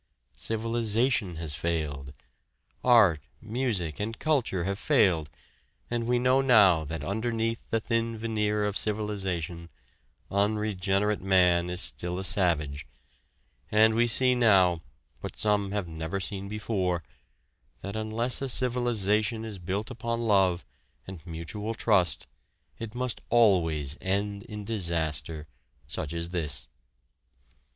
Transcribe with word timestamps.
Civilization 0.35 1.35
has 1.35 1.53
failed. 1.53 2.15
Art, 2.83 3.21
music, 3.39 3.99
and 3.99 4.17
culture 4.17 4.63
have 4.63 4.79
failed, 4.79 5.29
and 5.91 6.07
we 6.07 6.17
know 6.17 6.41
now 6.41 6.83
that 6.83 7.03
underneath 7.03 7.69
the 7.69 7.79
thin 7.79 8.17
veneer 8.17 8.65
of 8.65 8.75
civilization, 8.75 9.69
unregenerate 10.31 11.21
man 11.21 11.69
is 11.69 11.81
still 11.81 12.17
a 12.17 12.23
savage; 12.23 12.87
and 13.71 13.93
we 13.93 14.07
see 14.07 14.33
now, 14.33 14.81
what 15.19 15.35
some 15.37 15.71
have 15.71 15.87
never 15.87 16.19
seen 16.19 16.47
before, 16.47 17.03
that 17.81 17.95
unless 17.95 18.41
a 18.41 18.49
civilization 18.49 19.45
is 19.45 19.59
built 19.59 19.91
upon 19.91 20.21
love, 20.27 20.65
and 21.05 21.23
mutual 21.27 21.75
trust, 21.75 22.25
it 22.79 22.95
must 22.95 23.21
always 23.29 23.99
end 24.01 24.41
in 24.41 24.65
disaster, 24.65 25.45
such 25.85 26.11
as 26.11 26.29
this. 26.29 26.67